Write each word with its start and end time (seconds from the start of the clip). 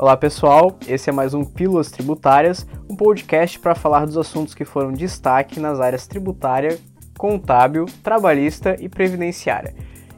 Olá 0.00 0.16
pessoal, 0.16 0.78
esse 0.88 1.10
é 1.10 1.12
mais 1.12 1.34
um 1.34 1.44
Pílulas 1.44 1.90
Tributárias, 1.90 2.66
um 2.88 2.96
podcast 2.96 3.58
para 3.58 3.74
falar 3.74 4.06
dos 4.06 4.16
assuntos 4.16 4.54
que 4.54 4.64
foram 4.64 4.94
destaque 4.94 5.60
nas 5.60 5.78
áreas 5.78 6.06
tributária, 6.06 6.78
contábil, 7.18 7.84
trabalhista 8.02 8.74
e 8.80 8.88
previdenciária. 8.88 9.74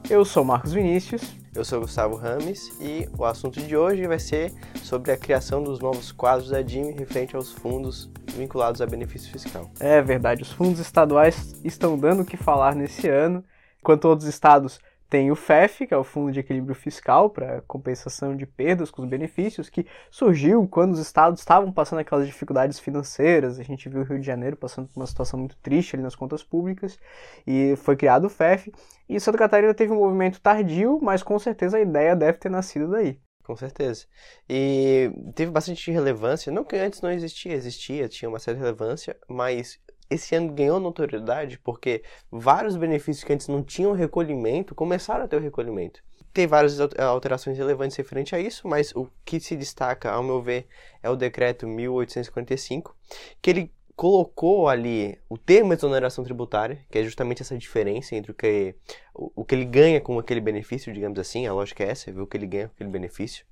Eu 0.09 0.25
sou 0.25 0.45
Marcos 0.45 0.73
Vinícius. 0.73 1.35
Eu 1.53 1.65
sou 1.65 1.81
Gustavo 1.81 2.15
Rames 2.15 2.71
e 2.81 3.09
o 3.19 3.25
assunto 3.25 3.61
de 3.61 3.77
hoje 3.77 4.07
vai 4.07 4.21
ser 4.21 4.53
sobre 4.85 5.11
a 5.11 5.17
criação 5.17 5.65
dos 5.65 5.81
novos 5.81 6.13
quadros 6.13 6.51
da 6.51 6.63
DIM 6.63 6.93
referente 6.93 7.35
aos 7.35 7.51
fundos 7.51 8.09
vinculados 8.37 8.81
a 8.81 8.87
benefício 8.87 9.33
fiscal. 9.33 9.69
É 9.81 10.01
verdade, 10.01 10.43
os 10.43 10.53
fundos 10.53 10.79
estaduais 10.79 11.57
estão 11.65 11.99
dando 11.99 12.23
o 12.23 12.25
que 12.25 12.37
falar 12.37 12.77
nesse 12.77 13.09
ano, 13.09 13.43
enquanto 13.81 14.05
outros 14.05 14.29
estados 14.29 14.79
tem 15.13 15.31
o 15.31 15.37
FEF, 15.37 15.87
que 15.87 15.93
é 15.93 15.97
o 15.99 16.03
Fundo 16.03 16.33
de 16.33 16.41
Equilíbrio 16.41 16.75
Fiscal 16.75 17.29
para 17.29 17.61
compensação 17.69 18.35
de 18.35 18.47
perdas 18.47 18.91
com 18.91 19.03
os 19.03 19.09
benefícios, 19.11 19.69
que 19.69 19.87
surgiu 20.11 20.67
quando 20.67 20.95
os 20.95 20.99
estados 20.99 21.41
estavam 21.41 21.71
passando 21.71 21.99
aquelas 21.99 22.27
dificuldades 22.27 22.79
financeiras. 22.79 23.61
A 23.61 23.63
gente 23.63 23.91
viu 23.91 24.01
o 24.01 24.05
Rio 24.05 24.19
de 24.19 24.25
Janeiro 24.25 24.57
passando 24.57 24.89
por 24.89 24.99
uma 24.99 25.07
situação 25.07 25.39
muito 25.39 25.55
triste 25.59 25.95
ali 25.95 26.03
nas 26.03 26.17
contas 26.17 26.43
públicas 26.43 26.99
e 27.47 27.77
foi 27.77 27.95
criado 27.95 28.25
o 28.25 28.31
FEF. 28.31 28.73
E 29.07 29.21
Santa 29.21 29.37
Catarina 29.37 29.75
teve 29.75 29.93
um 29.93 29.97
movimento 29.97 30.41
tardio, 30.41 30.99
mas 31.03 31.23
com 31.23 31.39
certeza 31.39 31.77
a 31.77 31.81
ideia 31.83 32.17
deve 32.17 32.39
ter 32.39 32.49
nascido 32.49 32.89
daí. 32.89 33.21
Com 33.45 33.55
certeza. 33.55 34.07
E 34.49 35.13
teve 35.35 35.51
bastante 35.51 35.91
relevância, 35.91 36.51
não 36.51 36.65
que 36.65 36.77
antes 36.77 37.03
não 37.03 37.11
existia, 37.11 37.53
existia, 37.53 38.09
tinha 38.09 38.31
uma 38.31 38.39
certa 38.39 38.61
relevância, 38.61 39.15
mas 39.29 39.79
esse 40.13 40.35
ano 40.35 40.53
ganhou 40.53 40.79
notoriedade 40.79 41.59
porque 41.59 42.03
vários 42.31 42.77
benefícios 42.77 43.25
que 43.25 43.33
antes 43.33 43.49
não 43.49 43.63
tinham 43.63 43.93
recolhimento 43.93 44.75
começaram 44.75 45.25
a 45.25 45.29
ter 45.29 45.37
o 45.37 45.41
recolhimento. 45.41 46.03
Tem 46.33 46.47
várias 46.47 46.79
alterações 46.81 47.59
relevantes 47.59 47.97
referente 47.97 48.35
a 48.35 48.39
isso, 48.39 48.67
mas 48.67 48.95
o 48.95 49.07
que 49.25 49.39
se 49.39 49.55
destaca, 49.55 50.11
ao 50.11 50.23
meu 50.23 50.41
ver, 50.41 50.67
é 51.03 51.11
o 51.11 51.17
decreto 51.17 51.67
1845, 51.67 52.97
que 53.41 53.51
ele 53.51 53.73
colocou 53.95 54.69
ali 54.69 55.19
o 55.29 55.37
termo 55.37 55.75
exoneração 55.75 56.25
tributária, 56.25 56.79
que 56.91 56.99
é 56.99 57.05
justamente 57.05 57.43
essa 57.43 57.57
diferença 57.57 58.17
entre 58.17 58.33
o 58.33 58.35
que, 58.35 58.75
o, 59.15 59.31
o 59.37 59.45
que 59.45 59.55
ele 59.55 59.67
ganha 59.67 60.01
com 60.01 60.19
aquele 60.19 60.41
benefício, 60.41 60.93
digamos 60.93 61.19
assim, 61.19 61.47
a 61.47 61.53
lógica 61.53 61.85
é 61.85 61.89
essa, 61.89 62.11
ver 62.11 62.23
o 62.23 62.27
que 62.27 62.37
ele 62.37 62.47
ganha 62.47 62.69
com 62.69 62.75
aquele 62.75 62.91
benefício, 62.91 63.45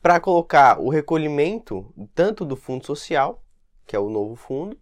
para 0.00 0.18
colocar 0.18 0.80
o 0.80 0.88
recolhimento 0.88 1.92
tanto 2.14 2.44
do 2.44 2.56
fundo 2.56 2.86
social, 2.86 3.44
que 3.86 3.94
é 3.94 3.98
o 3.98 4.08
novo 4.08 4.34
fundo, 4.34 4.78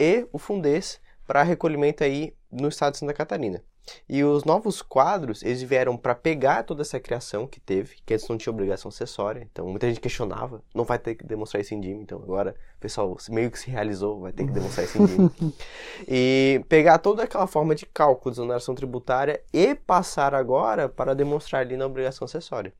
e 0.00 0.26
o 0.32 0.38
Fundes 0.38 0.98
para 1.26 1.42
recolhimento 1.42 2.02
aí 2.02 2.34
no 2.50 2.68
estado 2.68 2.94
de 2.94 2.98
Santa 2.98 3.12
Catarina. 3.12 3.62
E 4.08 4.22
os 4.22 4.44
novos 4.44 4.82
quadros, 4.82 5.42
eles 5.42 5.62
vieram 5.62 5.96
para 5.96 6.14
pegar 6.14 6.62
toda 6.62 6.82
essa 6.82 7.00
criação 7.00 7.46
que 7.46 7.58
teve, 7.58 7.96
que 8.04 8.14
antes 8.14 8.28
não 8.28 8.38
tinha 8.38 8.52
obrigação 8.52 8.88
acessória, 8.88 9.46
então 9.50 9.66
muita 9.66 9.88
gente 9.88 10.00
questionava, 10.00 10.62
não 10.74 10.84
vai 10.84 10.98
ter 10.98 11.14
que 11.14 11.24
demonstrar 11.24 11.60
isso 11.60 11.74
em 11.74 11.80
DIM, 11.80 12.00
então 12.00 12.22
agora 12.22 12.54
o 12.76 12.80
pessoal 12.80 13.16
meio 13.30 13.50
que 13.50 13.58
se 13.58 13.70
realizou, 13.70 14.20
vai 14.20 14.32
ter 14.32 14.46
que 14.46 14.52
demonstrar 14.52 14.86
isso 14.86 15.02
em 15.02 15.06
DIM. 15.06 15.54
e 16.06 16.64
pegar 16.68 16.98
toda 16.98 17.24
aquela 17.24 17.46
forma 17.46 17.74
de 17.74 17.86
cálculo 17.86 18.32
de 18.32 18.40
exoneração 18.40 18.74
tributária 18.74 19.42
e 19.52 19.74
passar 19.74 20.34
agora 20.34 20.88
para 20.88 21.14
demonstrar 21.14 21.62
ali 21.62 21.76
na 21.76 21.86
obrigação 21.86 22.24
acessória. 22.24 22.72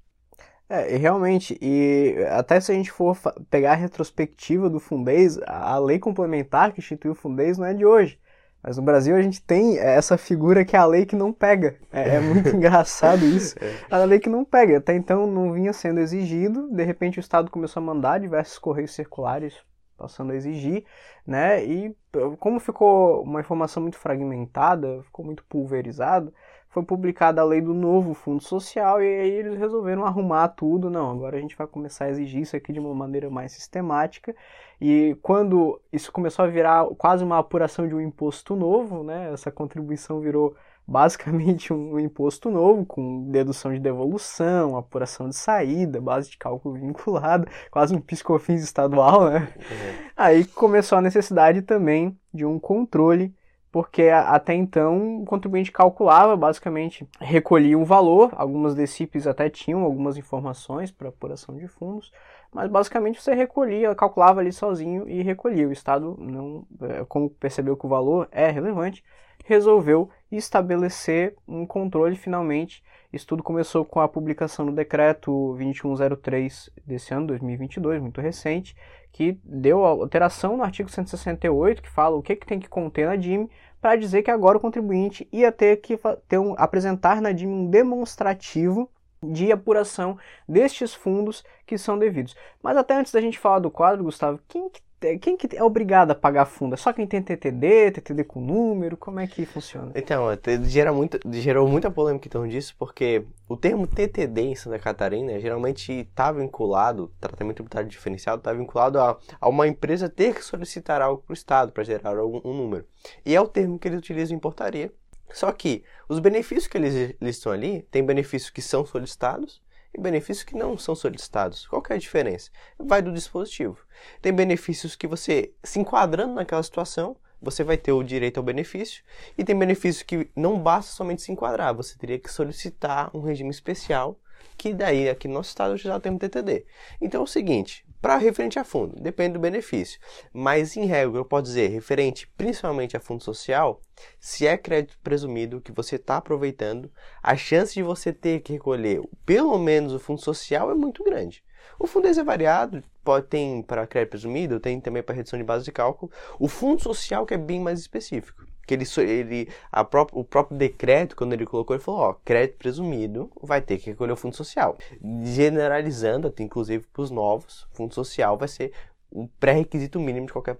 É, 0.72 0.96
realmente, 0.96 1.58
e 1.60 2.14
até 2.30 2.60
se 2.60 2.70
a 2.70 2.74
gente 2.76 2.92
for 2.92 3.18
pegar 3.50 3.72
a 3.72 3.74
retrospectiva 3.74 4.70
do 4.70 4.78
Fundez, 4.78 5.36
a 5.44 5.76
lei 5.80 5.98
complementar 5.98 6.72
que 6.72 6.78
instituiu 6.78 7.10
o 7.10 7.16
Fundez 7.16 7.58
não 7.58 7.66
é 7.66 7.74
de 7.74 7.84
hoje. 7.84 8.20
Mas 8.62 8.76
no 8.76 8.82
Brasil 8.84 9.16
a 9.16 9.22
gente 9.22 9.42
tem 9.42 9.78
essa 9.78 10.16
figura 10.16 10.64
que 10.64 10.76
é 10.76 10.78
a 10.78 10.84
lei 10.84 11.04
que 11.04 11.16
não 11.16 11.32
pega. 11.32 11.76
É, 11.90 12.16
é 12.16 12.20
muito 12.20 12.50
engraçado 12.54 13.24
isso. 13.24 13.56
É. 13.60 13.74
A 13.90 14.04
lei 14.04 14.20
que 14.20 14.28
não 14.28 14.44
pega. 14.44 14.78
Até 14.78 14.94
então 14.94 15.26
não 15.26 15.52
vinha 15.52 15.72
sendo 15.72 15.98
exigido, 15.98 16.68
de 16.70 16.84
repente 16.84 17.18
o 17.18 17.20
Estado 17.20 17.50
começou 17.50 17.82
a 17.82 17.86
mandar 17.86 18.20
diversos 18.20 18.56
correios 18.56 18.94
circulares 18.94 19.54
passando 20.00 20.32
a 20.32 20.34
exigir, 20.34 20.84
né? 21.26 21.62
E 21.64 21.94
como 22.38 22.58
ficou 22.58 23.22
uma 23.22 23.40
informação 23.40 23.82
muito 23.82 23.98
fragmentada, 23.98 25.02
ficou 25.02 25.24
muito 25.24 25.44
pulverizado, 25.44 26.32
foi 26.70 26.84
publicada 26.84 27.40
a 27.40 27.44
lei 27.44 27.60
do 27.60 27.74
novo 27.74 28.14
Fundo 28.14 28.42
Social 28.42 29.02
e 29.02 29.04
aí 29.04 29.30
eles 29.30 29.58
resolveram 29.58 30.04
arrumar 30.06 30.48
tudo. 30.48 30.88
Não, 30.88 31.10
agora 31.10 31.36
a 31.36 31.40
gente 31.40 31.56
vai 31.56 31.66
começar 31.66 32.06
a 32.06 32.10
exigir 32.10 32.42
isso 32.42 32.56
aqui 32.56 32.72
de 32.72 32.80
uma 32.80 32.94
maneira 32.94 33.28
mais 33.28 33.52
sistemática. 33.52 34.34
E 34.80 35.16
quando 35.20 35.80
isso 35.92 36.12
começou 36.12 36.44
a 36.44 36.48
virar 36.48 36.86
quase 36.96 37.24
uma 37.24 37.38
apuração 37.38 37.86
de 37.88 37.94
um 37.94 38.00
imposto 38.00 38.54
novo, 38.56 39.02
né? 39.02 39.32
Essa 39.32 39.50
contribuição 39.50 40.20
virou 40.20 40.56
basicamente 40.90 41.72
um 41.72 41.98
imposto 42.00 42.50
novo, 42.50 42.84
com 42.84 43.30
dedução 43.30 43.72
de 43.72 43.78
devolução, 43.78 44.76
apuração 44.76 45.28
de 45.28 45.36
saída, 45.36 46.00
base 46.00 46.30
de 46.30 46.36
cálculo 46.36 46.74
vinculada, 46.80 47.46
quase 47.70 47.94
um 47.94 48.00
piscofins 48.00 48.62
estadual, 48.62 49.30
né? 49.30 49.52
Uhum. 49.56 50.10
Aí 50.16 50.44
começou 50.44 50.98
a 50.98 51.02
necessidade 51.02 51.62
também 51.62 52.18
de 52.34 52.44
um 52.44 52.58
controle 52.58 53.32
porque 53.72 54.08
até 54.08 54.52
então 54.52 55.22
o 55.22 55.24
contribuinte 55.24 55.70
calculava, 55.70 56.36
basicamente 56.36 57.08
recolhia 57.20 57.78
um 57.78 57.84
valor, 57.84 58.32
algumas 58.34 58.74
DCIPs 58.74 59.28
até 59.28 59.48
tinham 59.48 59.84
algumas 59.84 60.16
informações 60.16 60.90
para 60.90 61.08
apuração 61.08 61.56
de 61.56 61.68
fundos, 61.68 62.10
mas 62.52 62.68
basicamente 62.68 63.22
você 63.22 63.32
recolhia, 63.32 63.94
calculava 63.94 64.40
ali 64.40 64.52
sozinho 64.52 65.08
e 65.08 65.22
recolhia. 65.22 65.68
O 65.68 65.72
Estado, 65.72 66.16
não, 66.18 66.66
é, 66.82 67.04
como 67.04 67.30
percebeu 67.30 67.76
que 67.76 67.86
o 67.86 67.88
valor 67.88 68.28
é 68.32 68.50
relevante, 68.50 69.04
resolveu 69.50 70.08
estabelecer 70.30 71.34
um 71.46 71.66
controle 71.66 72.14
finalmente. 72.14 72.84
Isso 73.12 73.26
tudo 73.26 73.42
começou 73.42 73.84
com 73.84 73.98
a 73.98 74.06
publicação 74.06 74.64
do 74.64 74.70
decreto 74.70 75.54
2103 75.58 76.70
desse 76.86 77.12
ano, 77.12 77.26
2022, 77.26 78.00
muito 78.00 78.20
recente, 78.20 78.76
que 79.10 79.36
deu 79.44 79.84
alteração 79.84 80.56
no 80.56 80.62
artigo 80.62 80.88
168, 80.88 81.82
que 81.82 81.90
fala 81.90 82.16
o 82.16 82.22
que, 82.22 82.36
que 82.36 82.46
tem 82.46 82.60
que 82.60 82.68
conter 82.68 83.08
na 83.08 83.16
DIM, 83.16 83.48
para 83.80 83.96
dizer 83.96 84.22
que 84.22 84.30
agora 84.30 84.56
o 84.56 84.60
contribuinte 84.60 85.28
ia 85.32 85.50
ter 85.50 85.78
que 85.78 85.98
ter 86.28 86.38
um, 86.38 86.54
apresentar 86.56 87.20
na 87.20 87.32
DIM 87.32 87.48
um 87.48 87.68
demonstrativo 87.68 88.88
de 89.20 89.50
apuração 89.50 90.16
destes 90.48 90.94
fundos 90.94 91.44
que 91.66 91.76
são 91.76 91.98
devidos. 91.98 92.36
Mas 92.62 92.76
até 92.76 92.94
antes 92.94 93.12
da 93.12 93.20
gente 93.20 93.38
falar 93.38 93.58
do 93.58 93.70
quadro, 93.70 94.04
Gustavo, 94.04 94.38
quem 94.46 94.70
que 94.70 94.80
quem 95.20 95.36
que 95.36 95.56
é 95.56 95.62
obrigado 95.62 96.10
a 96.10 96.14
pagar 96.14 96.44
fundo? 96.44 96.74
É 96.74 96.76
só 96.76 96.92
quem 96.92 97.06
tem 97.06 97.22
TTD, 97.22 97.92
TTD 97.92 98.24
com 98.24 98.40
número? 98.40 98.96
Como 98.96 99.18
é 99.18 99.26
que 99.26 99.46
funciona? 99.46 99.92
Então, 99.94 100.26
gera 100.64 100.92
muito, 100.92 101.18
gerou 101.32 101.66
muita 101.66 101.90
polêmica 101.90 102.28
torno 102.28 102.48
disso, 102.48 102.74
porque 102.78 103.24
o 103.48 103.56
termo 103.56 103.86
TTD 103.86 104.42
em 104.42 104.54
Santa 104.54 104.78
Catarina 104.78 105.40
geralmente 105.40 105.92
está 105.92 106.30
vinculado, 106.30 107.10
tratamento 107.18 107.56
tributário 107.56 107.88
diferenciado, 107.88 108.38
está 108.38 108.52
vinculado 108.52 109.00
a, 109.00 109.18
a, 109.40 109.48
uma 109.48 109.66
empresa 109.66 110.08
ter 110.08 110.34
que 110.34 110.44
solicitar 110.44 111.00
algo 111.00 111.22
para 111.22 111.32
o 111.32 111.34
Estado 111.34 111.72
para 111.72 111.82
gerar 111.82 112.18
algum 112.18 112.40
um 112.44 112.54
número. 112.54 112.84
E 113.24 113.34
é 113.34 113.40
o 113.40 113.48
termo 113.48 113.78
que 113.78 113.88
eles 113.88 113.98
utilizam 113.98 114.36
em 114.36 114.40
portaria. 114.40 114.92
Só 115.32 115.50
que 115.52 115.82
os 116.08 116.18
benefícios 116.18 116.66
que 116.66 116.76
eles 116.76 117.14
listam 117.20 117.52
ali, 117.52 117.82
tem 117.90 118.04
benefícios 118.04 118.50
que 118.50 118.60
são 118.60 118.84
solicitados 118.84 119.62
e 119.94 120.00
benefícios 120.00 120.44
que 120.44 120.56
não 120.56 120.78
são 120.78 120.94
solicitados. 120.94 121.66
Qual 121.66 121.82
é 121.90 121.94
a 121.94 121.98
diferença? 121.98 122.50
Vai 122.78 123.02
do 123.02 123.12
dispositivo. 123.12 123.78
Tem 124.20 124.32
benefícios 124.32 124.96
que 124.96 125.06
você, 125.06 125.52
se 125.62 125.78
enquadrando 125.78 126.34
naquela 126.34 126.62
situação, 126.62 127.16
você 127.40 127.64
vai 127.64 127.76
ter 127.76 127.92
o 127.92 128.02
direito 128.02 128.38
ao 128.38 128.44
benefício, 128.44 129.02
e 129.36 129.44
tem 129.44 129.58
benefícios 129.58 130.02
que 130.02 130.30
não 130.36 130.60
basta 130.60 130.92
somente 130.92 131.22
se 131.22 131.32
enquadrar, 131.32 131.74
você 131.74 131.96
teria 131.96 132.18
que 132.18 132.30
solicitar 132.30 133.10
um 133.16 133.22
regime 133.22 133.50
especial, 133.50 134.18
que 134.60 134.74
daí 134.74 135.08
aqui 135.08 135.26
no 135.26 135.32
nosso 135.32 135.48
estado 135.48 135.74
já 135.78 135.98
tem 135.98 136.14
o 136.14 136.18
TTD. 136.18 136.66
Então 137.00 137.22
é 137.22 137.24
o 137.24 137.26
seguinte, 137.26 137.82
para 137.98 138.18
referente 138.18 138.58
a 138.58 138.64
fundo, 138.64 138.94
depende 139.00 139.32
do 139.32 139.40
benefício. 139.40 139.98
Mas, 140.34 140.76
em 140.76 140.84
regra, 140.84 141.16
eu 141.16 141.24
posso 141.24 141.44
dizer, 141.44 141.68
referente 141.68 142.30
principalmente 142.36 142.94
a 142.94 143.00
fundo 143.00 143.24
social, 143.24 143.80
se 144.18 144.46
é 144.46 144.58
crédito 144.58 144.98
presumido 145.02 145.62
que 145.62 145.72
você 145.72 145.96
está 145.96 146.18
aproveitando, 146.18 146.92
a 147.22 147.34
chance 147.38 147.72
de 147.72 147.82
você 147.82 148.12
ter 148.12 148.40
que 148.40 148.52
recolher 148.52 149.00
pelo 149.24 149.58
menos 149.58 149.94
o 149.94 149.98
fundo 149.98 150.20
social 150.20 150.70
é 150.70 150.74
muito 150.74 151.02
grande. 151.02 151.42
O 151.78 151.86
fundez 151.86 152.18
é 152.18 152.22
variado, 152.22 152.84
pode 153.02 153.28
ter 153.28 153.62
para 153.62 153.86
crédito 153.86 154.10
presumido, 154.10 154.60
tem 154.60 154.78
também 154.78 155.02
para 155.02 155.14
redução 155.14 155.38
de 155.38 155.44
base 155.44 155.64
de 155.64 155.72
cálculo. 155.72 156.12
O 156.38 156.48
fundo 156.48 156.82
social 156.82 157.24
que 157.24 157.32
é 157.32 157.38
bem 157.38 157.58
mais 157.58 157.80
específico 157.80 158.49
que 158.70 158.74
ele, 158.74 159.10
ele 159.10 159.48
a 159.72 159.80
o 160.12 160.24
próprio 160.24 160.56
decreto, 160.56 161.16
quando 161.16 161.32
ele 161.32 161.44
colocou, 161.44 161.74
ele 161.74 161.82
falou, 161.82 162.00
ó, 162.00 162.14
crédito 162.24 162.58
presumido 162.58 163.30
vai 163.42 163.60
ter 163.60 163.78
que 163.78 163.90
recolher 163.90 164.12
o 164.12 164.16
fundo 164.16 164.36
social. 164.36 164.76
Generalizando, 165.24 166.28
até 166.28 166.44
inclusive 166.44 166.86
para 166.92 167.02
os 167.02 167.10
novos, 167.10 167.66
fundo 167.72 167.92
social 167.94 168.38
vai 168.38 168.46
ser 168.46 168.72
um 169.12 169.26
pré-requisito 169.26 169.98
mínimo 169.98 170.26
de 170.26 170.32
qualquer 170.32 170.54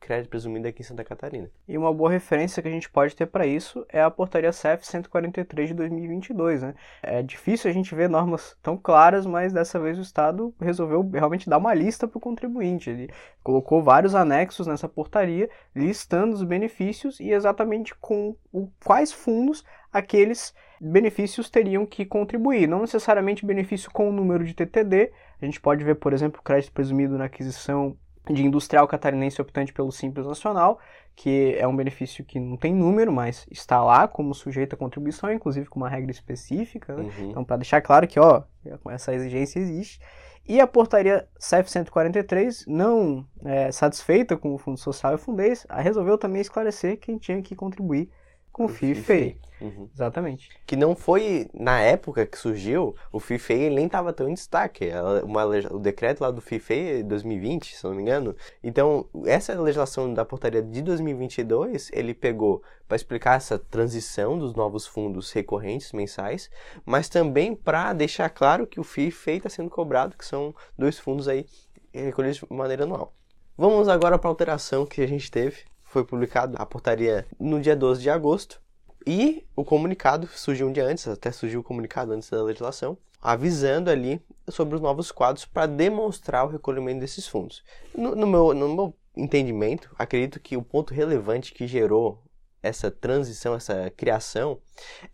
crédito 0.00 0.30
presumido 0.30 0.68
aqui 0.68 0.82
em 0.82 0.84
Santa 0.84 1.04
Catarina. 1.04 1.50
E 1.66 1.76
uma 1.76 1.92
boa 1.92 2.10
referência 2.10 2.62
que 2.62 2.68
a 2.68 2.70
gente 2.70 2.88
pode 2.88 3.14
ter 3.14 3.26
para 3.26 3.46
isso 3.46 3.84
é 3.88 4.00
a 4.00 4.10
portaria 4.10 4.52
CEF 4.52 4.86
143 4.86 5.68
de 5.68 5.74
2022, 5.74 6.62
né? 6.62 6.74
É 7.02 7.22
difícil 7.22 7.70
a 7.70 7.74
gente 7.74 7.94
ver 7.94 8.08
normas 8.08 8.56
tão 8.62 8.76
claras, 8.76 9.26
mas 9.26 9.52
dessa 9.52 9.78
vez 9.78 9.98
o 9.98 10.02
Estado 10.02 10.54
resolveu 10.60 11.08
realmente 11.12 11.48
dar 11.48 11.58
uma 11.58 11.74
lista 11.74 12.06
para 12.06 12.18
o 12.18 12.20
contribuinte. 12.20 12.90
Ele 12.90 13.10
colocou 13.42 13.82
vários 13.82 14.14
anexos 14.14 14.66
nessa 14.66 14.88
portaria, 14.88 15.48
listando 15.74 16.34
os 16.34 16.42
benefícios 16.42 17.20
e 17.20 17.30
exatamente 17.30 17.94
com 17.94 18.36
o, 18.52 18.68
quais 18.84 19.12
fundos 19.12 19.64
aqueles 19.92 20.54
benefícios 20.80 21.48
teriam 21.48 21.86
que 21.86 22.04
contribuir. 22.04 22.66
Não 22.66 22.80
necessariamente 22.80 23.46
benefício 23.46 23.90
com 23.90 24.08
o 24.08 24.12
número 24.12 24.44
de 24.44 24.54
TTD. 24.54 25.12
A 25.40 25.44
gente 25.44 25.60
pode 25.60 25.84
ver, 25.84 25.96
por 25.96 26.12
exemplo, 26.12 26.42
crédito 26.42 26.72
presumido 26.72 27.16
na 27.16 27.24
aquisição 27.24 27.96
de 28.32 28.44
industrial 28.44 28.86
catarinense 28.88 29.40
optante 29.40 29.72
pelo 29.72 29.92
Simples 29.92 30.26
Nacional, 30.26 30.78
que 31.14 31.54
é 31.58 31.66
um 31.66 31.74
benefício 31.74 32.24
que 32.24 32.38
não 32.38 32.56
tem 32.56 32.74
número, 32.74 33.12
mas 33.12 33.46
está 33.50 33.82
lá 33.82 34.06
como 34.06 34.34
sujeito 34.34 34.74
à 34.74 34.76
contribuição, 34.76 35.32
inclusive 35.32 35.66
com 35.66 35.80
uma 35.80 35.88
regra 35.88 36.10
específica. 36.10 36.94
Né? 36.94 37.04
Uhum. 37.04 37.30
Então, 37.30 37.44
para 37.44 37.56
deixar 37.56 37.80
claro 37.80 38.06
que 38.06 38.20
ó, 38.20 38.42
essa 38.90 39.14
exigência 39.14 39.58
existe. 39.58 40.00
E 40.48 40.60
a 40.60 40.66
portaria 40.66 41.26
CEF 41.38 41.68
143, 41.68 42.66
não 42.68 43.26
é, 43.44 43.72
satisfeita 43.72 44.36
com 44.36 44.54
o 44.54 44.58
Fundo 44.58 44.78
Social 44.78 45.14
e 45.14 45.18
Fundez, 45.18 45.66
resolveu 45.68 46.16
também 46.16 46.40
esclarecer 46.40 46.98
quem 46.98 47.18
tinha 47.18 47.42
que 47.42 47.56
contribuir 47.56 48.10
com 48.56 48.64
o 48.64 48.68
FIFEI. 48.68 49.38
Uhum. 49.60 49.86
Exatamente. 49.92 50.48
Que 50.66 50.76
não 50.76 50.96
foi, 50.96 51.46
na 51.52 51.78
época 51.78 52.24
que 52.24 52.38
surgiu, 52.38 52.96
o 53.12 53.20
FIFEI 53.20 53.64
ele 53.64 53.74
nem 53.74 53.84
estava 53.84 54.14
tão 54.14 54.30
em 54.30 54.32
destaque. 54.32 54.88
Uma, 55.22 55.44
o 55.44 55.78
decreto 55.78 56.22
lá 56.22 56.30
do 56.30 56.40
FIFEI 56.40 57.00
é 57.00 57.02
2020, 57.02 57.76
se 57.76 57.84
não 57.84 57.94
me 57.94 58.00
engano. 58.00 58.34
Então, 58.64 59.04
essa 59.26 59.52
legislação 59.60 60.14
da 60.14 60.24
portaria 60.24 60.62
de 60.62 60.80
2022, 60.80 61.90
ele 61.92 62.14
pegou 62.14 62.62
para 62.88 62.96
explicar 62.96 63.36
essa 63.36 63.58
transição 63.58 64.38
dos 64.38 64.54
novos 64.54 64.86
fundos 64.86 65.30
recorrentes 65.32 65.92
mensais, 65.92 66.48
mas 66.86 67.10
também 67.10 67.54
para 67.54 67.92
deixar 67.92 68.30
claro 68.30 68.66
que 68.66 68.80
o 68.80 68.84
FIFEI 68.84 69.36
está 69.36 69.50
sendo 69.50 69.68
cobrado, 69.68 70.16
que 70.16 70.24
são 70.24 70.54
dois 70.78 70.98
fundos 70.98 71.28
aí 71.28 71.44
recolhidos 71.92 72.38
de 72.38 72.46
maneira 72.50 72.84
anual. 72.84 73.12
Vamos 73.54 73.86
agora 73.86 74.18
para 74.18 74.30
a 74.30 74.32
alteração 74.32 74.86
que 74.86 75.02
a 75.02 75.06
gente 75.06 75.30
teve 75.30 75.64
foi 75.86 76.04
publicado 76.04 76.56
a 76.58 76.66
portaria 76.66 77.26
no 77.38 77.60
dia 77.60 77.74
12 77.74 78.02
de 78.02 78.10
agosto. 78.10 78.60
E 79.06 79.46
o 79.54 79.64
comunicado 79.64 80.26
surgiu 80.26 80.66
um 80.66 80.72
dia 80.72 80.84
antes, 80.84 81.06
até 81.06 81.30
surgiu 81.30 81.60
o 81.60 81.62
comunicado 81.62 82.12
antes 82.12 82.28
da 82.28 82.42
legislação, 82.42 82.98
avisando 83.22 83.88
ali 83.88 84.20
sobre 84.48 84.74
os 84.74 84.80
novos 84.80 85.12
quadros 85.12 85.44
para 85.44 85.66
demonstrar 85.66 86.44
o 86.44 86.48
recolhimento 86.48 87.00
desses 87.00 87.26
fundos. 87.26 87.62
No, 87.96 88.16
no, 88.16 88.26
meu, 88.26 88.52
no 88.52 88.74
meu 88.74 88.94
entendimento, 89.16 89.94
acredito 89.96 90.40
que 90.40 90.56
o 90.56 90.62
ponto 90.62 90.92
relevante 90.92 91.54
que 91.54 91.68
gerou 91.68 92.22
essa 92.60 92.90
transição, 92.90 93.54
essa 93.54 93.90
criação, 93.96 94.60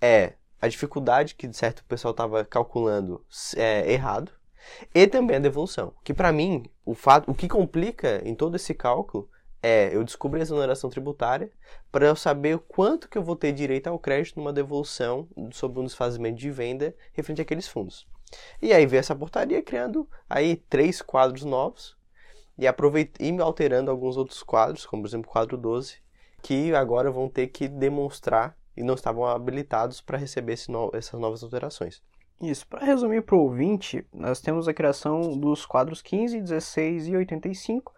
é 0.00 0.34
a 0.60 0.68
dificuldade 0.68 1.34
que, 1.34 1.46
de 1.46 1.56
certo, 1.56 1.80
o 1.80 1.84
pessoal 1.84 2.12
estava 2.12 2.44
calculando 2.44 3.22
é, 3.56 3.92
errado, 3.92 4.32
e 4.94 5.06
também 5.06 5.36
a 5.36 5.40
devolução. 5.40 5.92
Que, 6.02 6.14
para 6.14 6.32
mim, 6.32 6.64
o, 6.84 6.94
fato, 6.94 7.30
o 7.30 7.34
que 7.34 7.48
complica 7.48 8.22
em 8.25 8.34
todo 8.34 8.56
esse 8.56 8.72
cálculo 8.72 9.28
é 9.62 9.94
eu 9.94 10.03
descobrir 10.03 10.41
a 10.41 10.43
exoneração 10.43 10.91
tributária 10.91 11.50
para 11.91 12.06
eu 12.06 12.17
saber 12.17 12.59
quanto 12.67 13.09
que 13.09 13.17
eu 13.17 13.23
vou 13.23 13.37
ter 13.37 13.53
direito 13.53 13.87
ao 13.87 13.99
crédito 13.99 14.38
numa 14.38 14.53
devolução 14.53 15.29
sobre 15.53 15.81
um 15.81 15.85
desfazimento 15.85 16.38
de 16.38 16.50
venda 16.50 16.94
referente 17.12 17.43
àqueles 17.43 17.69
fundos. 17.69 18.06
E 18.61 18.73
aí 18.73 18.87
veio 18.87 19.00
essa 19.00 19.14
portaria 19.14 19.62
criando 19.62 20.09
aí 20.29 20.56
três 20.56 21.00
quadros 21.00 21.44
novos 21.44 21.97
e, 22.59 22.67
aproveit 22.67 23.12
e 23.20 23.41
alterando 23.41 23.91
alguns 23.91 24.17
outros 24.17 24.43
quadros, 24.43 24.85
como 24.85 25.03
por 25.03 25.09
exemplo 25.09 25.31
o 25.31 25.32
quadro 25.32 25.56
12, 25.56 25.97
que 26.43 26.75
agora 26.75 27.11
vão 27.11 27.29
ter 27.29 27.49
que 27.49 27.69
demonstrar 27.69 28.56
e 28.76 28.82
não 28.82 28.94
estavam 28.94 29.25
habilitados 29.26 30.00
para 30.00 30.19
receber 30.19 30.59
no 30.69 30.91
essas 30.93 31.20
novas 31.20 31.43
alterações. 31.43 32.03
Isso, 32.41 32.67
para 32.67 32.85
resumir 32.85 33.23
para 33.23 33.37
o 33.37 33.41
ouvinte, 33.41 34.05
nós 34.12 34.41
temos 34.41 34.67
a 34.67 34.75
criação 34.75 35.38
dos 35.38 35.64
quadros 35.64 36.03
15, 36.03 36.41
16 36.41 37.06
e 37.06 37.17
85, 37.17 37.94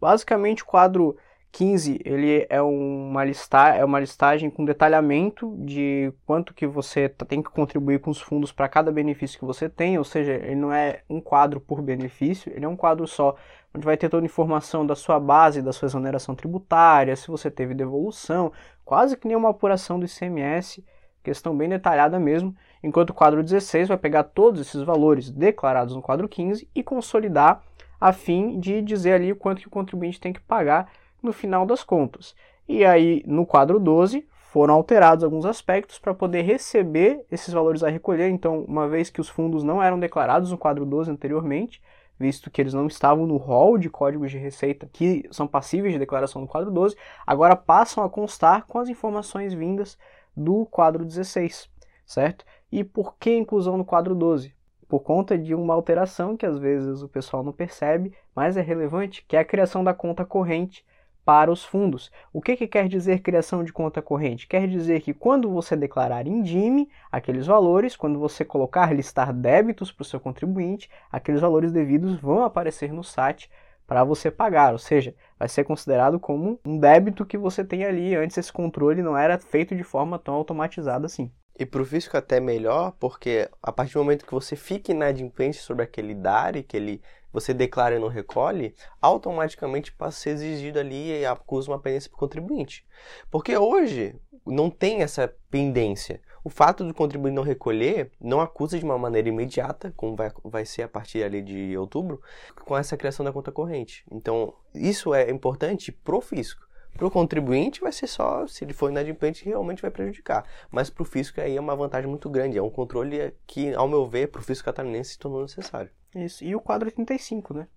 Basicamente, 0.00 0.62
o 0.62 0.66
quadro 0.66 1.16
15 1.52 2.00
ele 2.04 2.46
é 2.48 2.62
uma, 2.62 3.24
lista, 3.24 3.68
é 3.68 3.84
uma 3.84 3.98
listagem 3.98 4.48
com 4.48 4.64
detalhamento 4.64 5.56
de 5.58 6.12
quanto 6.24 6.54
que 6.54 6.66
você 6.66 7.08
tem 7.08 7.42
que 7.42 7.50
contribuir 7.50 8.00
com 8.00 8.10
os 8.10 8.20
fundos 8.20 8.52
para 8.52 8.68
cada 8.68 8.92
benefício 8.92 9.38
que 9.38 9.44
você 9.44 9.68
tem, 9.68 9.98
ou 9.98 10.04
seja, 10.04 10.32
ele 10.32 10.54
não 10.54 10.72
é 10.72 11.00
um 11.08 11.20
quadro 11.20 11.60
por 11.60 11.82
benefício, 11.82 12.52
ele 12.54 12.64
é 12.64 12.68
um 12.68 12.76
quadro 12.76 13.06
só, 13.06 13.34
onde 13.74 13.84
vai 13.84 13.96
ter 13.96 14.08
toda 14.08 14.24
a 14.24 14.26
informação 14.26 14.86
da 14.86 14.94
sua 14.94 15.18
base, 15.18 15.62
da 15.62 15.72
sua 15.72 15.86
exoneração 15.86 16.34
tributária, 16.34 17.16
se 17.16 17.28
você 17.28 17.50
teve 17.50 17.74
devolução, 17.74 18.52
quase 18.84 19.16
que 19.16 19.26
nem 19.26 19.36
uma 19.36 19.50
apuração 19.50 19.98
do 19.98 20.06
ICMS, 20.06 20.84
questão 21.22 21.56
bem 21.56 21.68
detalhada 21.68 22.18
mesmo, 22.18 22.54
enquanto 22.82 23.10
o 23.10 23.14
quadro 23.14 23.42
16 23.42 23.88
vai 23.88 23.98
pegar 23.98 24.22
todos 24.22 24.60
esses 24.60 24.82
valores 24.82 25.30
declarados 25.30 25.94
no 25.94 26.00
quadro 26.00 26.28
15 26.28 26.68
e 26.74 26.82
consolidar 26.82 27.62
a 28.00 28.12
fim 28.12 28.58
de 28.58 28.80
dizer 28.80 29.12
ali 29.12 29.32
o 29.32 29.36
quanto 29.36 29.60
que 29.60 29.68
o 29.68 29.70
contribuinte 29.70 30.20
tem 30.20 30.32
que 30.32 30.40
pagar 30.40 30.90
no 31.22 31.32
final 31.32 31.66
das 31.66 31.84
contas. 31.84 32.34
E 32.66 32.84
aí, 32.84 33.22
no 33.26 33.44
quadro 33.44 33.78
12, 33.78 34.26
foram 34.50 34.74
alterados 34.74 35.22
alguns 35.22 35.44
aspectos 35.44 35.98
para 35.98 36.14
poder 36.14 36.42
receber 36.42 37.24
esses 37.30 37.52
valores 37.52 37.82
a 37.82 37.88
recolher. 37.88 38.28
Então, 38.30 38.64
uma 38.66 38.88
vez 38.88 39.10
que 39.10 39.20
os 39.20 39.28
fundos 39.28 39.62
não 39.62 39.82
eram 39.82 39.98
declarados 39.98 40.50
no 40.50 40.58
quadro 40.58 40.86
12 40.86 41.10
anteriormente, 41.10 41.80
visto 42.18 42.50
que 42.50 42.60
eles 42.60 42.74
não 42.74 42.86
estavam 42.86 43.26
no 43.26 43.36
rol 43.36 43.78
de 43.78 43.88
códigos 43.88 44.30
de 44.30 44.38
receita 44.38 44.88
que 44.92 45.26
são 45.30 45.46
passíveis 45.46 45.92
de 45.92 45.98
declaração 45.98 46.42
no 46.42 46.48
quadro 46.48 46.70
12, 46.70 46.96
agora 47.26 47.56
passam 47.56 48.04
a 48.04 48.10
constar 48.10 48.66
com 48.66 48.78
as 48.78 48.88
informações 48.88 49.54
vindas 49.54 49.96
do 50.36 50.66
quadro 50.66 51.04
16, 51.04 51.70
certo? 52.04 52.44
E 52.70 52.84
por 52.84 53.16
que 53.18 53.34
inclusão 53.34 53.76
no 53.76 53.84
quadro 53.84 54.14
12? 54.14 54.54
Por 54.90 55.00
conta 55.00 55.38
de 55.38 55.54
uma 55.54 55.72
alteração 55.72 56.36
que 56.36 56.44
às 56.44 56.58
vezes 56.58 57.00
o 57.00 57.08
pessoal 57.08 57.44
não 57.44 57.52
percebe, 57.52 58.12
mas 58.34 58.56
é 58.56 58.60
relevante, 58.60 59.24
que 59.26 59.36
é 59.36 59.38
a 59.38 59.44
criação 59.44 59.84
da 59.84 59.94
conta 59.94 60.24
corrente 60.24 60.84
para 61.24 61.52
os 61.52 61.64
fundos. 61.64 62.10
O 62.32 62.42
que, 62.42 62.56
que 62.56 62.66
quer 62.66 62.88
dizer 62.88 63.20
criação 63.20 63.62
de 63.62 63.72
conta 63.72 64.02
corrente? 64.02 64.48
Quer 64.48 64.66
dizer 64.66 65.00
que 65.00 65.14
quando 65.14 65.48
você 65.48 65.76
declarar 65.76 66.26
em 66.26 66.42
DIME 66.42 66.88
aqueles 67.12 67.46
valores, 67.46 67.94
quando 67.94 68.18
você 68.18 68.44
colocar 68.44 68.92
listar 68.92 69.32
débitos 69.32 69.92
para 69.92 70.02
o 70.02 70.04
seu 70.04 70.18
contribuinte, 70.18 70.90
aqueles 71.08 71.40
valores 71.40 71.70
devidos 71.70 72.18
vão 72.18 72.42
aparecer 72.42 72.92
no 72.92 73.04
SAT 73.04 73.48
para 73.86 74.02
você 74.02 74.28
pagar, 74.28 74.72
ou 74.72 74.78
seja, 74.78 75.14
vai 75.38 75.48
ser 75.48 75.62
considerado 75.62 76.18
como 76.18 76.58
um 76.64 76.78
débito 76.78 77.24
que 77.24 77.38
você 77.38 77.64
tem 77.64 77.84
ali. 77.84 78.16
Antes 78.16 78.36
esse 78.38 78.52
controle 78.52 79.02
não 79.02 79.16
era 79.16 79.38
feito 79.38 79.76
de 79.76 79.84
forma 79.84 80.18
tão 80.18 80.34
automatizada 80.34 81.06
assim. 81.06 81.30
E 81.60 81.66
para 81.66 81.82
o 81.82 81.84
fisco 81.84 82.16
até 82.16 82.40
melhor, 82.40 82.92
porque 82.98 83.46
a 83.62 83.70
partir 83.70 83.92
do 83.92 83.98
momento 83.98 84.24
que 84.24 84.32
você 84.32 84.56
fica 84.56 84.92
inadimplente 84.92 85.58
sobre 85.58 85.84
aquele 85.84 86.14
DARI, 86.14 86.62
que 86.62 86.74
ele, 86.74 87.02
você 87.30 87.52
declara 87.52 87.96
e 87.96 87.98
não 87.98 88.08
recolhe, 88.08 88.74
automaticamente 88.98 89.92
passa 89.92 90.16
a 90.16 90.20
ser 90.22 90.30
exigido 90.30 90.78
ali 90.78 91.20
e 91.20 91.26
acusa 91.26 91.70
uma 91.70 91.78
pendência 91.78 92.08
para 92.08 92.16
o 92.16 92.18
contribuinte. 92.18 92.86
Porque 93.30 93.54
hoje 93.58 94.16
não 94.46 94.70
tem 94.70 95.02
essa 95.02 95.30
pendência. 95.50 96.22
O 96.42 96.48
fato 96.48 96.82
do 96.82 96.94
contribuinte 96.94 97.36
não 97.36 97.42
recolher 97.42 98.10
não 98.18 98.40
acusa 98.40 98.78
de 98.78 98.84
uma 98.86 98.96
maneira 98.96 99.28
imediata, 99.28 99.92
como 99.94 100.16
vai, 100.16 100.32
vai 100.42 100.64
ser 100.64 100.84
a 100.84 100.88
partir 100.88 101.22
ali 101.22 101.42
de 101.42 101.76
outubro, 101.76 102.22
com 102.64 102.74
essa 102.74 102.96
criação 102.96 103.22
da 103.22 103.34
conta 103.34 103.52
corrente. 103.52 104.02
Então, 104.10 104.54
isso 104.74 105.12
é 105.12 105.30
importante 105.30 105.92
para 105.92 106.16
o 106.16 106.22
fisco. 106.22 106.69
Para 106.94 107.06
o 107.06 107.10
contribuinte 107.10 107.80
vai 107.80 107.92
ser 107.92 108.06
só, 108.06 108.46
se 108.46 108.64
ele 108.64 108.72
for 108.72 108.90
inadimplente, 108.90 109.44
realmente 109.44 109.82
vai 109.82 109.90
prejudicar. 109.90 110.44
Mas 110.70 110.90
para 110.90 111.02
o 111.02 111.06
fisco 111.06 111.40
aí 111.40 111.56
é 111.56 111.60
uma 111.60 111.74
vantagem 111.74 112.08
muito 112.08 112.28
grande. 112.28 112.58
É 112.58 112.62
um 112.62 112.70
controle 112.70 113.34
que, 113.46 113.72
ao 113.74 113.88
meu 113.88 114.06
ver, 114.06 114.28
para 114.28 114.40
o 114.40 114.44
fisco 114.44 114.64
catarinense 114.66 115.12
se 115.12 115.18
tornou 115.18 115.42
necessário. 115.42 115.90
Isso. 116.14 116.44
E 116.44 116.54
o 116.54 116.60
quadro 116.60 116.86
85, 116.86 117.54
né? 117.54 117.68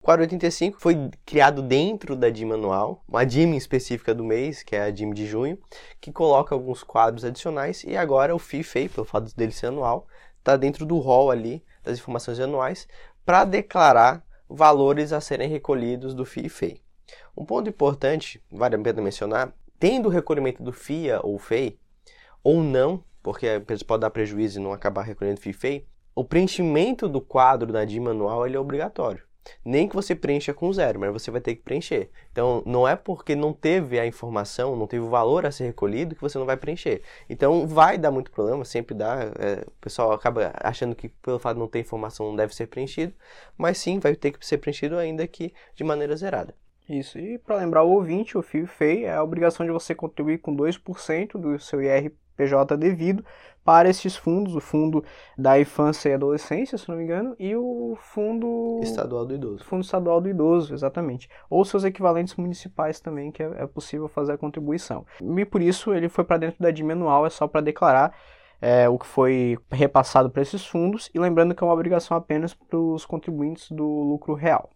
O 0.00 0.04
quadro 0.04 0.22
85 0.22 0.78
foi 0.78 1.10
criado 1.24 1.62
dentro 1.62 2.14
da 2.14 2.28
DIM 2.28 2.52
anual, 2.52 3.02
uma 3.08 3.24
DIM 3.24 3.54
específica 3.56 4.14
do 4.14 4.22
mês, 4.22 4.62
que 4.62 4.76
é 4.76 4.82
a 4.82 4.90
DIM 4.90 5.10
de 5.12 5.26
junho, 5.26 5.58
que 5.98 6.12
coloca 6.12 6.54
alguns 6.54 6.82
quadros 6.82 7.24
adicionais 7.24 7.84
e 7.84 7.96
agora 7.96 8.34
o 8.34 8.38
FIFEI, 8.38 8.90
pelo 8.90 9.06
fato 9.06 9.34
dele 9.34 9.52
ser 9.52 9.68
anual, 9.68 10.06
está 10.38 10.58
dentro 10.58 10.84
do 10.84 10.98
rol 10.98 11.30
ali 11.30 11.64
das 11.82 11.98
informações 11.98 12.38
anuais 12.38 12.86
para 13.24 13.46
declarar 13.46 14.22
valores 14.46 15.10
a 15.10 15.22
serem 15.22 15.48
recolhidos 15.48 16.14
do 16.14 16.26
FIFEI. 16.26 16.83
Um 17.36 17.44
ponto 17.44 17.68
importante, 17.68 18.42
vale 18.50 18.76
a 18.76 18.78
pena 18.78 19.02
mencionar, 19.02 19.52
tendo 19.78 20.06
o 20.06 20.10
recolhimento 20.10 20.62
do 20.62 20.72
FIA 20.72 21.20
ou 21.22 21.38
FEI, 21.38 21.78
ou 22.42 22.62
não, 22.62 23.02
porque 23.22 23.46
a 23.48 23.56
empresa 23.56 23.84
pode 23.84 24.02
dar 24.02 24.10
prejuízo 24.10 24.60
e 24.60 24.62
não 24.62 24.72
acabar 24.72 25.02
recolhendo 25.02 25.40
FIA 25.40 25.50
e 25.50 25.54
FEI, 25.54 25.86
o 26.14 26.24
preenchimento 26.24 27.08
do 27.08 27.20
quadro 27.20 27.72
da 27.72 27.84
DIM 27.84 28.00
manual 28.00 28.46
ele 28.46 28.56
é 28.56 28.60
obrigatório. 28.60 29.24
Nem 29.64 29.88
que 29.88 29.94
você 29.94 30.14
preencha 30.14 30.54
com 30.54 30.72
zero, 30.72 30.98
mas 30.98 31.12
você 31.12 31.30
vai 31.30 31.40
ter 31.40 31.54
que 31.54 31.62
preencher. 31.62 32.10
Então, 32.32 32.62
não 32.64 32.86
é 32.88 32.96
porque 32.96 33.34
não 33.34 33.52
teve 33.52 33.98
a 33.98 34.06
informação, 34.06 34.76
não 34.76 34.86
teve 34.86 35.04
o 35.04 35.10
valor 35.10 35.44
a 35.44 35.50
ser 35.50 35.64
recolhido, 35.64 36.14
que 36.14 36.20
você 36.20 36.38
não 36.38 36.46
vai 36.46 36.56
preencher. 36.56 37.02
Então, 37.28 37.66
vai 37.66 37.98
dar 37.98 38.10
muito 38.10 38.30
problema, 38.30 38.64
sempre 38.64 38.94
dá. 38.94 39.32
É, 39.38 39.64
o 39.66 39.70
pessoal 39.80 40.12
acaba 40.12 40.52
achando 40.62 40.94
que 40.94 41.08
pelo 41.08 41.38
fato 41.38 41.56
de 41.56 41.60
não 41.60 41.68
ter 41.68 41.80
informação 41.80 42.28
não 42.28 42.36
deve 42.36 42.54
ser 42.54 42.68
preenchido, 42.68 43.12
mas 43.56 43.78
sim, 43.78 43.98
vai 43.98 44.14
ter 44.16 44.32
que 44.32 44.46
ser 44.46 44.58
preenchido 44.58 44.96
ainda 44.96 45.26
que 45.26 45.52
de 45.74 45.84
maneira 45.84 46.16
zerada. 46.16 46.54
Isso, 46.88 47.18
e 47.18 47.38
para 47.38 47.56
lembrar 47.56 47.82
o 47.82 47.90
ouvinte, 47.90 48.36
o 48.36 48.42
FIO 48.42 48.66
FEI 48.66 49.04
é 49.04 49.14
a 49.14 49.22
obrigação 49.22 49.64
de 49.64 49.72
você 49.72 49.94
contribuir 49.94 50.38
com 50.38 50.54
2% 50.54 51.38
do 51.38 51.58
seu 51.58 51.82
IRPJ 51.82 52.76
devido 52.76 53.24
para 53.64 53.88
esses 53.88 54.14
fundos, 54.14 54.54
o 54.54 54.60
fundo 54.60 55.02
da 55.38 55.58
infância 55.58 56.10
e 56.10 56.12
adolescência, 56.12 56.76
se 56.76 56.86
não 56.86 56.96
me 56.96 57.04
engano, 57.04 57.34
e 57.38 57.56
o 57.56 57.96
fundo 57.98 58.80
estadual 58.82 59.24
do 59.24 59.34
idoso. 59.34 59.64
Fundo 59.64 59.82
estadual 59.82 60.20
do 60.20 60.28
idoso, 60.28 60.74
exatamente. 60.74 61.30
Ou 61.48 61.64
seus 61.64 61.84
equivalentes 61.84 62.36
municipais 62.36 63.00
também, 63.00 63.32
que 63.32 63.42
é, 63.42 63.62
é 63.62 63.66
possível 63.66 64.06
fazer 64.06 64.32
a 64.32 64.38
contribuição. 64.38 65.06
E 65.22 65.44
por 65.46 65.62
isso 65.62 65.94
ele 65.94 66.10
foi 66.10 66.24
para 66.24 66.36
dentro 66.36 66.62
da 66.62 66.70
DIM 66.70 66.90
anual, 66.90 67.24
é 67.24 67.30
só 67.30 67.48
para 67.48 67.62
declarar 67.62 68.14
é, 68.60 68.86
o 68.90 68.98
que 68.98 69.06
foi 69.06 69.56
repassado 69.70 70.28
para 70.28 70.42
esses 70.42 70.66
fundos, 70.66 71.10
e 71.14 71.18
lembrando 71.18 71.54
que 71.54 71.64
é 71.64 71.66
uma 71.66 71.72
obrigação 71.72 72.14
apenas 72.14 72.52
para 72.52 72.78
os 72.78 73.06
contribuintes 73.06 73.70
do 73.70 73.86
lucro 73.86 74.34
real. 74.34 74.70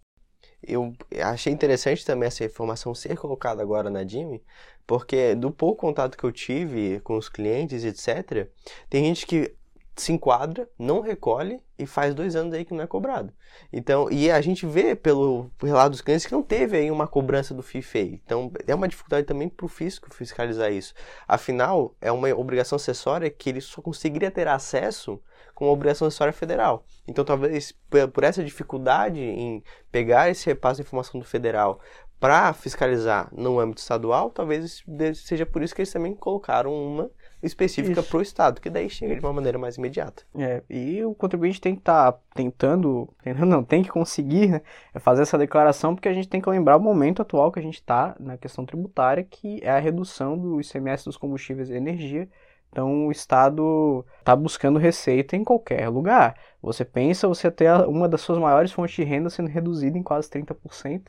Eu 0.62 0.92
achei 1.22 1.52
interessante 1.52 2.04
também 2.04 2.26
essa 2.26 2.44
informação 2.44 2.94
ser 2.94 3.16
colocada 3.16 3.62
agora 3.62 3.90
na 3.90 4.02
DIM, 4.02 4.40
porque 4.86 5.34
do 5.34 5.50
pouco 5.50 5.80
contato 5.80 6.16
que 6.16 6.24
eu 6.24 6.32
tive 6.32 7.00
com 7.00 7.16
os 7.16 7.28
clientes, 7.28 7.84
etc., 7.84 8.48
tem 8.88 9.04
gente 9.04 9.26
que 9.26 9.54
se 10.00 10.12
enquadra, 10.12 10.68
não 10.78 11.00
recolhe 11.00 11.60
e 11.78 11.86
faz 11.86 12.14
dois 12.14 12.36
anos 12.36 12.54
aí 12.54 12.64
que 12.64 12.74
não 12.74 12.82
é 12.82 12.86
cobrado. 12.86 13.32
Então, 13.72 14.10
e 14.10 14.30
a 14.30 14.40
gente 14.40 14.66
vê 14.66 14.94
pelo 14.94 15.50
relato 15.60 15.90
dos 15.90 16.00
clientes 16.00 16.26
que 16.26 16.32
não 16.32 16.42
teve 16.42 16.76
aí 16.76 16.90
uma 16.90 17.06
cobrança 17.06 17.52
do 17.54 17.62
FIFEI. 17.62 18.20
Então, 18.24 18.52
é 18.66 18.74
uma 18.74 18.88
dificuldade 18.88 19.26
também 19.26 19.48
para 19.48 19.66
o 19.66 19.68
fisco 19.68 20.12
fiscalizar 20.14 20.72
isso. 20.72 20.94
Afinal, 21.26 21.94
é 22.00 22.10
uma 22.12 22.28
obrigação 22.34 22.76
acessória 22.76 23.30
que 23.30 23.50
ele 23.50 23.60
só 23.60 23.82
conseguiria 23.82 24.30
ter 24.30 24.48
acesso 24.48 25.20
com 25.58 25.64
uma 25.64 25.72
obrigação 25.72 26.06
acessória 26.06 26.32
federal. 26.32 26.84
Então, 27.08 27.24
talvez 27.24 27.74
por 28.12 28.22
essa 28.22 28.44
dificuldade 28.44 29.18
em 29.18 29.60
pegar 29.90 30.30
esse 30.30 30.46
repasse 30.46 30.80
de 30.80 30.86
informação 30.86 31.18
do 31.18 31.26
federal 31.26 31.80
para 32.20 32.52
fiscalizar 32.52 33.28
no 33.32 33.58
âmbito 33.58 33.80
estadual, 33.80 34.30
talvez 34.30 34.84
seja 35.16 35.44
por 35.44 35.60
isso 35.60 35.74
que 35.74 35.80
eles 35.80 35.92
também 35.92 36.14
colocaram 36.14 36.72
uma 36.72 37.10
específica 37.42 38.04
para 38.04 38.18
o 38.18 38.22
Estado, 38.22 38.60
que 38.60 38.70
daí 38.70 38.88
chega 38.88 39.16
de 39.16 39.20
uma 39.20 39.32
maneira 39.32 39.58
mais 39.58 39.74
imediata. 39.74 40.22
É, 40.36 40.62
e 40.70 41.04
o 41.04 41.12
contribuinte 41.12 41.60
tem 41.60 41.74
que 41.74 41.80
estar 41.80 42.12
tá 42.12 42.18
tentando, 42.36 43.12
tentando 43.20 43.46
não, 43.46 43.64
tem 43.64 43.82
que 43.82 43.88
conseguir 43.88 44.46
né, 44.46 44.62
fazer 45.00 45.22
essa 45.22 45.36
declaração, 45.36 45.92
porque 45.92 46.08
a 46.08 46.14
gente 46.14 46.28
tem 46.28 46.40
que 46.40 46.48
lembrar 46.48 46.76
o 46.76 46.80
momento 46.80 47.20
atual 47.20 47.50
que 47.50 47.58
a 47.58 47.62
gente 47.62 47.80
está 47.80 48.14
na 48.20 48.38
questão 48.38 48.64
tributária, 48.64 49.24
que 49.24 49.58
é 49.60 49.70
a 49.70 49.80
redução 49.80 50.38
do 50.38 50.60
ICMS 50.60 51.04
dos 51.04 51.16
combustíveis 51.16 51.68
e 51.68 51.74
energia. 51.74 52.28
Então 52.70 53.06
o 53.06 53.12
Estado 53.12 54.04
está 54.18 54.36
buscando 54.36 54.78
receita 54.78 55.36
em 55.36 55.44
qualquer 55.44 55.88
lugar. 55.88 56.36
Você 56.62 56.84
pensa 56.84 57.28
você 57.28 57.50
ter 57.50 57.70
uma 57.86 58.08
das 58.08 58.20
suas 58.20 58.38
maiores 58.38 58.72
fontes 58.72 58.94
de 58.94 59.04
renda 59.04 59.30
sendo 59.30 59.48
reduzida 59.48 59.96
em 59.96 60.02
quase 60.02 60.28
30%. 60.28 61.02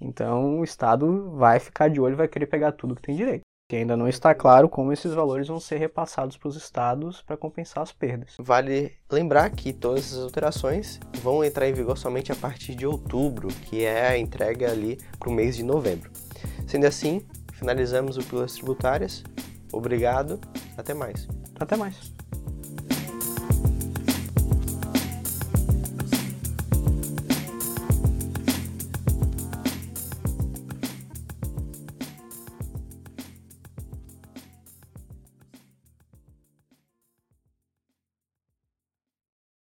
Então 0.00 0.60
o 0.60 0.64
Estado 0.64 1.30
vai 1.36 1.58
ficar 1.58 1.88
de 1.88 2.00
olho 2.00 2.16
vai 2.16 2.28
querer 2.28 2.46
pegar 2.46 2.72
tudo 2.72 2.94
que 2.94 3.02
tem 3.02 3.16
direito. 3.16 3.42
E 3.72 3.76
ainda 3.76 3.96
não 3.96 4.08
está 4.08 4.34
claro 4.34 4.68
como 4.68 4.92
esses 4.92 5.14
valores 5.14 5.46
vão 5.46 5.60
ser 5.60 5.76
repassados 5.76 6.36
para 6.36 6.48
os 6.48 6.56
estados 6.56 7.22
para 7.22 7.36
compensar 7.36 7.84
as 7.84 7.92
perdas. 7.92 8.34
Vale 8.40 8.96
lembrar 9.08 9.48
que 9.50 9.72
todas 9.72 10.06
essas 10.06 10.24
alterações 10.24 10.98
vão 11.22 11.44
entrar 11.44 11.68
em 11.68 11.72
vigor 11.72 11.96
somente 11.96 12.32
a 12.32 12.34
partir 12.34 12.74
de 12.74 12.84
outubro, 12.84 13.46
que 13.46 13.84
é 13.84 14.08
a 14.08 14.18
entrega 14.18 14.72
ali 14.72 14.98
para 15.20 15.28
o 15.28 15.32
mês 15.32 15.54
de 15.54 15.62
novembro. 15.62 16.10
Sendo 16.66 16.84
assim, 16.86 17.24
finalizamos 17.52 18.16
o 18.16 18.24
Pílulas 18.24 18.54
Tributárias. 18.54 19.22
Obrigado, 19.72 20.40
até 20.76 20.94
mais. 20.94 21.26
Até 21.58 21.76
mais. 21.76 22.19